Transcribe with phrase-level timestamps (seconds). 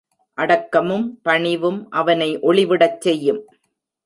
[0.37, 3.41] அடக்கமும் பணிவும் அவனை ஒளிவிடச் செய்யும்.